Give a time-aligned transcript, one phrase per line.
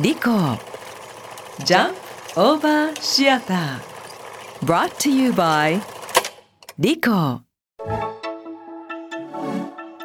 [0.00, 0.22] リコ
[1.64, 1.94] ジャン
[2.34, 5.80] オーバーシアター brought to you by
[6.80, 7.42] リコ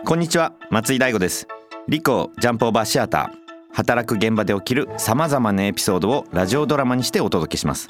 [0.05, 0.53] こんにちは。
[0.69, 1.47] 松井大吾です。
[1.87, 7.87] リコジャンプオーバーシアター働く現場で起きるさまざまなエピソードをラジオドラマにしてお届けします。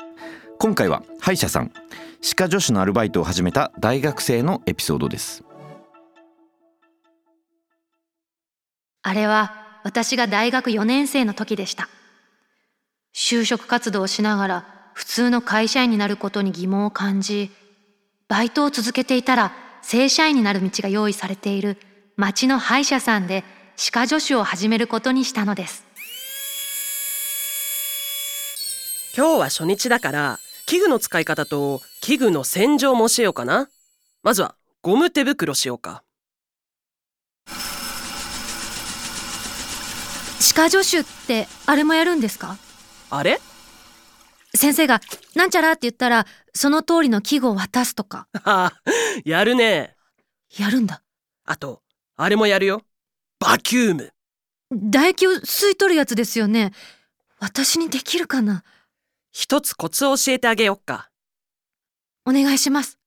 [0.58, 1.74] 今回は歯医者さん
[2.22, 5.44] 歯科助手のアルバイトを始めた大学生のエピソードです。
[9.02, 11.89] あれは私が大学4年生の時でした。
[13.15, 17.51] 就職活動をしながら普通の会社員になることに疑問を感じ、
[18.28, 21.78] バイトを続けていたら正社員になる道が用意されている
[22.15, 23.43] 町の歯医者さんで
[23.75, 25.86] 歯科助手を始めることにしたのです。
[29.15, 33.67] 今日は初日だから器具の使い方と器具の洗浄も教えようかな
[34.22, 36.03] まずはゴム手袋しようか
[40.39, 42.58] 歯科助手ってあれもやるんですか？
[43.09, 43.39] あれ？
[44.56, 45.00] 先生が
[45.36, 48.28] なんちゃらって言ったらその通りの器具を渡すとか。
[48.44, 48.73] あ
[49.26, 49.95] やるね。
[50.58, 51.04] やるんだ。
[51.45, 51.82] あと
[52.16, 52.82] あれもやるよ。
[53.40, 54.14] バキューム。
[54.92, 56.72] 唾液を吸い取るやつですよね。
[57.40, 58.64] 私にできるかな？
[59.32, 61.10] 一つコツを教えてあげよっか。
[62.26, 62.98] お願いします。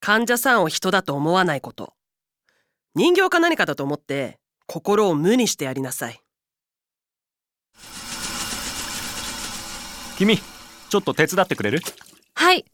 [0.00, 1.94] 患者さんを人だと思わないこと。
[2.94, 6.20] 人形か何かだと思って心を無にしてやりなさい
[10.16, 11.80] 君ちょっと手伝ってくれる？
[12.34, 12.64] はい。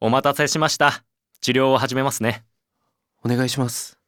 [0.00, 1.04] お待たせしました。
[1.42, 2.44] 治療を始めますね。
[3.22, 3.98] お願いします。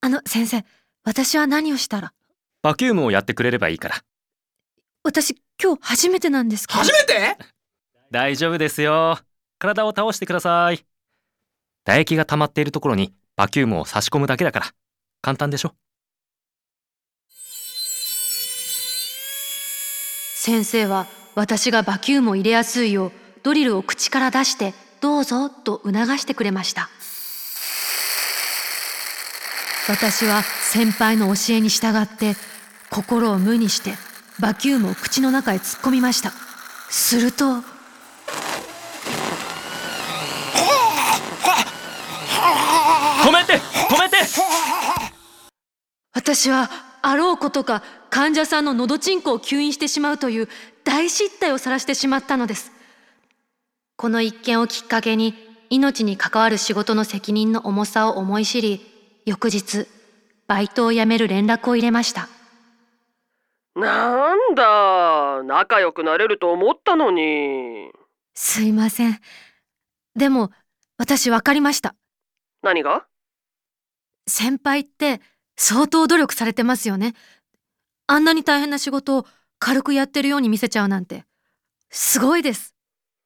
[0.00, 0.64] あの先生、
[1.02, 2.12] 私は何をしたら？
[2.62, 3.96] バキュームをやってくれればいいから。
[5.02, 6.80] 私今日初めてなんですけど。
[6.82, 7.36] めて？
[8.12, 9.18] 大丈夫ですよ。
[9.58, 10.84] 体を倒してください。
[11.84, 14.66] 唾液が溜まっているところにバキュームを差し込むだけだから。
[15.20, 15.74] 簡単でしょ？
[20.44, 23.12] 先生は私がバキュームを入れやすいよう
[23.44, 26.90] ドリルを口から出してどうぞと促してくれました。
[29.88, 32.34] 私は先輩の教えに従って
[32.90, 33.92] 心を無にして
[34.40, 36.32] バキュームを口の中へ突っ込みました。
[36.90, 37.60] すると止
[43.30, 44.16] めて止めて。
[46.12, 46.68] 私は
[47.00, 47.84] あろうことか
[48.14, 50.48] 患者さんの喉チンコを吸引してしまうという
[50.84, 52.70] 大失態を晒してしまったのです。
[53.96, 55.34] この一件をきっかけに
[55.70, 58.82] 命に関わる仕事の責任の重さを思い知り
[59.24, 59.86] 翌日
[60.46, 62.28] バイトを辞める連絡を入れました。
[63.74, 67.90] なんだ仲良くなれると思ったのに。
[68.34, 69.18] すいません。
[70.14, 70.50] でも
[70.98, 71.94] 私分かりました。
[72.62, 73.06] 何が？
[74.28, 75.22] 先輩って
[75.56, 77.14] 相当努力されてますよね
[78.06, 79.26] あんなに大変な仕事を
[79.58, 81.24] 軽くやってるように見せちゃうなんて。
[81.90, 82.74] すごいです。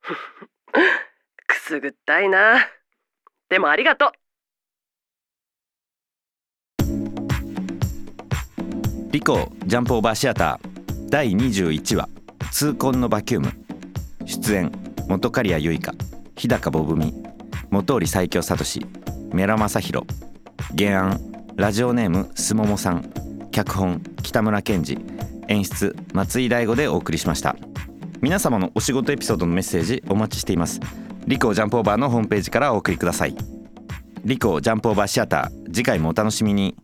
[1.47, 2.69] くすぐったいな。
[3.48, 4.12] でもありがとう。
[9.12, 12.09] リコジャンプオーバーシアター第21話
[12.50, 13.53] 痛恨のバキューム。
[14.26, 14.72] 出演
[15.09, 15.97] 本刈谷結花
[16.36, 17.15] 日高ボブミ
[17.70, 18.65] 本織最強聡
[19.32, 20.06] メラ正宏
[20.76, 21.20] 原案
[21.54, 23.10] ラジオネームすももさん。
[23.53, 24.98] 脚本北村賢治
[25.47, 27.54] 演出松井大吾でお送りしました。
[28.20, 30.81] 皆様のお仕事エピソードのメッセージお待ちしています。
[31.28, 33.36] リコジャンプオーバーのホームページからお送りください。
[34.25, 36.75] リコジャンプオーバーシアター次回もお楽しみに。